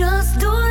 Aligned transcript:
just 0.00 0.38
do 0.40 0.50
it. 0.50 0.69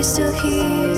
You 0.00 0.04
still 0.04 0.32
here? 0.32 0.94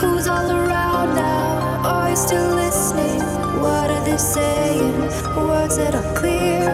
Who's 0.00 0.26
all 0.26 0.50
around 0.50 1.14
now? 1.14 1.82
Are 1.84 2.10
you 2.10 2.16
still 2.16 2.54
listening? 2.54 3.20
What 3.62 3.90
are 3.90 4.04
they 4.04 4.16
saying? 4.16 5.00
Words 5.36 5.76
that 5.76 5.94
are 5.94 6.14
clear. 6.14 6.66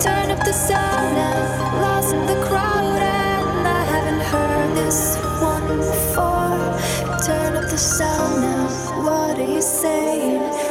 Turn 0.00 0.32
up 0.32 0.44
the 0.44 0.52
sound 0.52 1.14
now, 1.14 1.80
lost 1.80 2.12
in 2.12 2.26
the 2.26 2.40
crowd, 2.44 3.00
and 3.00 3.68
I 3.68 3.84
haven't 3.94 4.22
heard 4.32 4.76
this 4.76 5.16
one 5.40 5.78
before. 5.78 7.18
Turn 7.26 7.54
up 7.54 7.70
the 7.70 7.78
sound 7.78 8.42
now. 8.42 8.66
What 9.06 9.38
are 9.38 9.52
you 9.54 9.62
saying? 9.62 10.61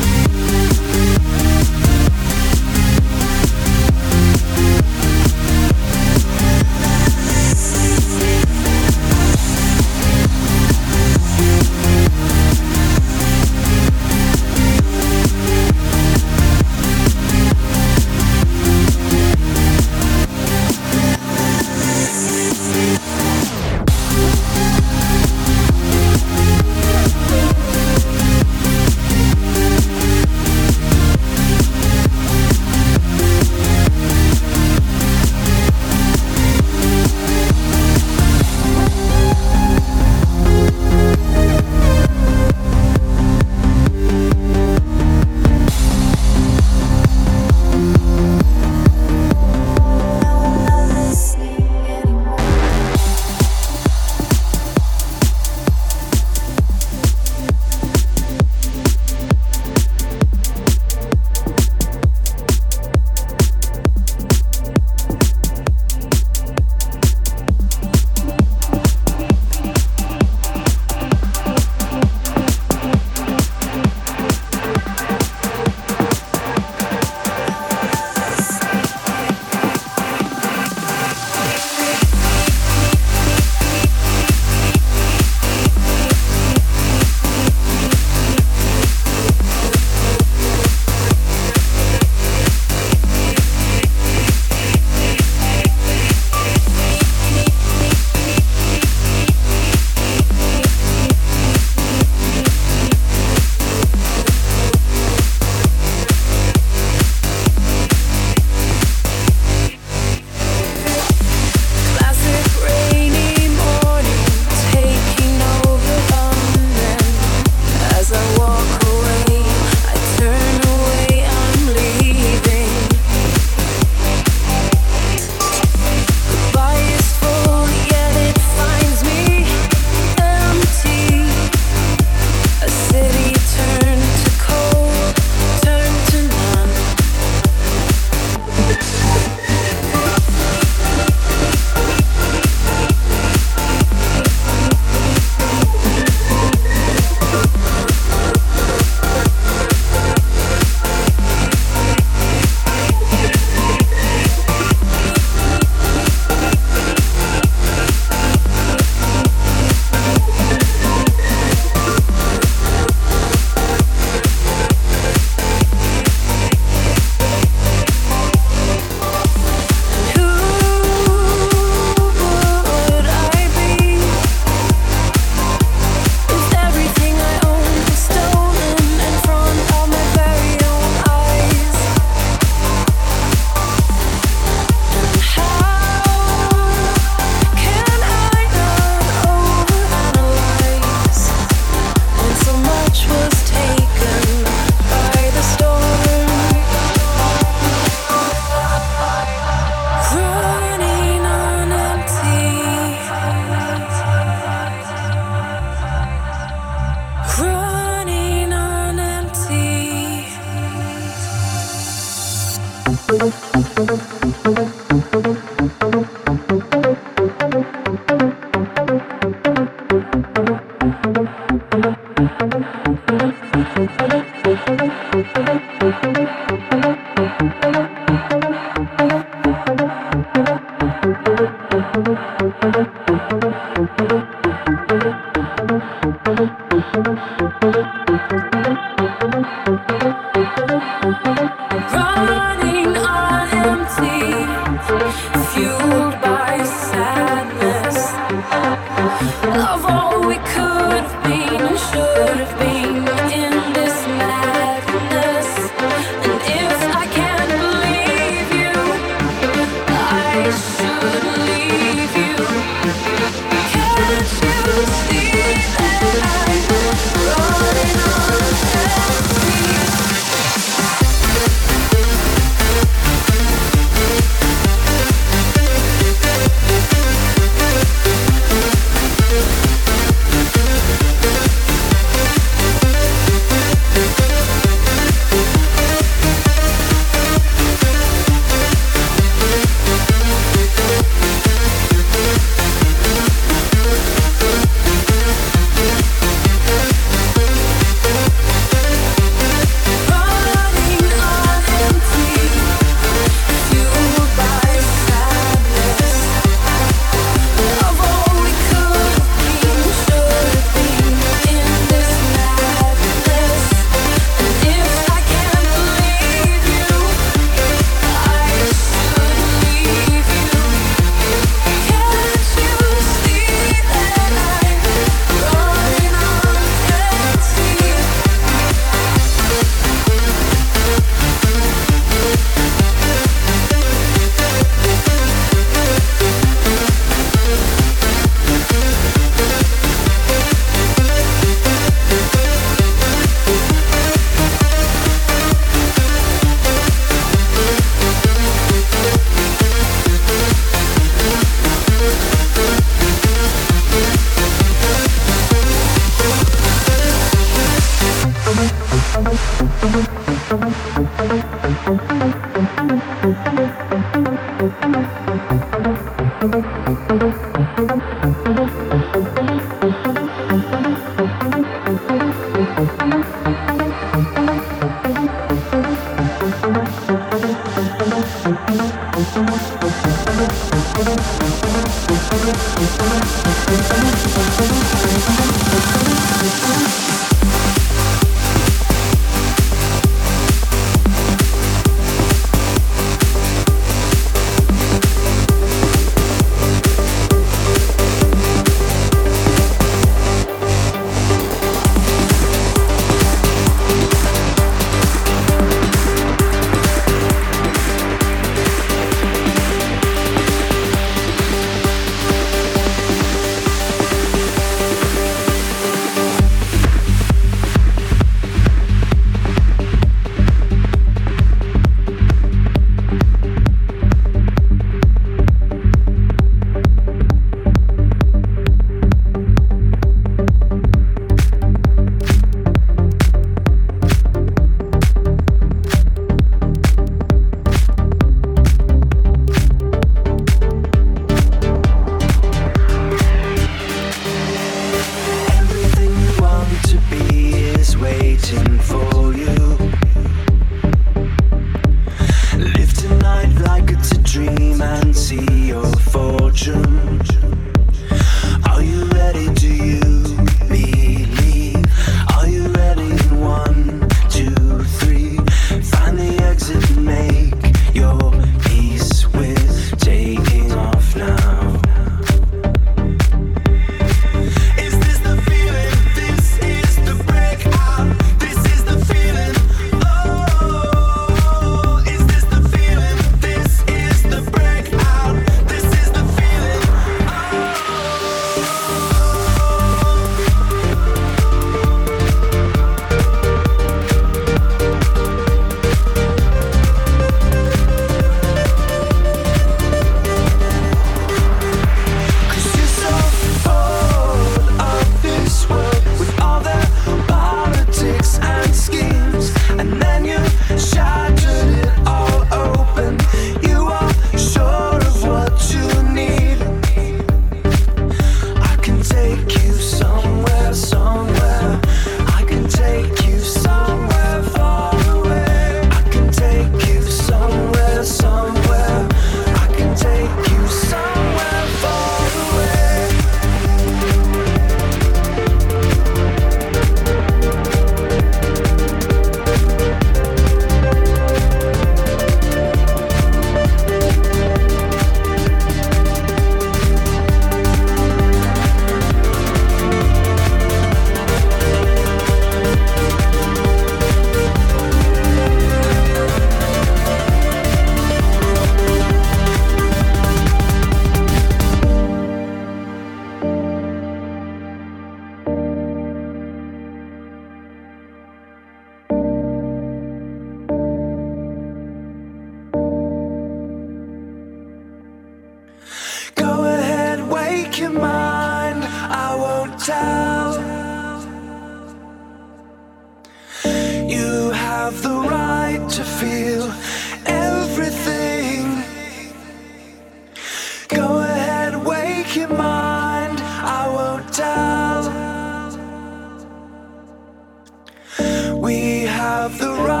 of 599.41 599.57
the 599.57 599.69
right. 599.69 600.00